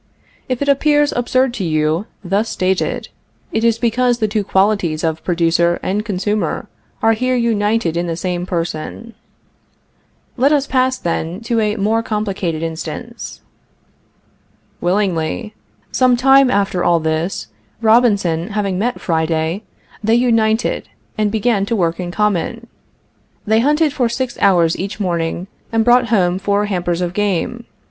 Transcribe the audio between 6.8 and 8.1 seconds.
are here united in